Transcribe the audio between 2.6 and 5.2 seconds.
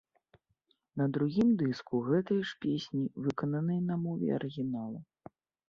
песні выкананыя на мове арыгінала.